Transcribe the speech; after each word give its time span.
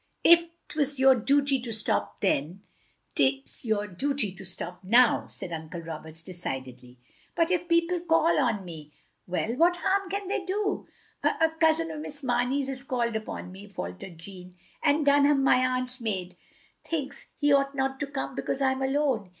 "If 0.33 0.47
't 0.67 0.77
was 0.79 0.97
your 0.97 1.13
dooty 1.13 1.59
to 1.61 1.71
stop 1.71 2.21
then, 2.21 2.63
't 3.13 3.23
is 3.45 3.63
your 3.63 3.83
OF 3.83 3.99
GROSVENOR 3.99 3.99
SQUARE 3.99 4.09
157 4.09 4.33
dooty 4.33 4.37
to 4.39 4.45
stop 4.45 4.83
now," 4.83 5.27
said 5.27 5.51
Uncle 5.53 5.81
Roberts, 5.81 6.23
decidedly." 6.23 6.97
But 7.35 7.51
if 7.51 7.67
people 7.67 7.99
call 7.99 8.39
on 8.39 8.65
me 8.65 8.91
—""Well, 9.27 9.55
what 9.57 9.75
harm 9.75 10.09
can 10.09 10.27
they 10.27 10.43
do?" 10.43 10.87
"A— 11.21 11.33
Si 11.43 11.49
cousin 11.59 11.91
of 11.91 12.01
Miss 12.01 12.23
Mamey's 12.23 12.67
has 12.67 12.81
called 12.81 13.15
upon 13.15 13.51
me," 13.51 13.67
faltered 13.67 14.17
Jeanne, 14.17 14.55
"and 14.81 15.05
Dunham, 15.05 15.43
my 15.43 15.57
aunt's 15.57 16.01
maid, 16.01 16.35
thinks 16.83 17.27
he 17.37 17.53
ought 17.53 17.75
not 17.75 17.99
to 17.99 18.07
come 18.07 18.33
because 18.33 18.59
I 18.59 18.71
'm 18.71 18.81
alone. 18.81 19.29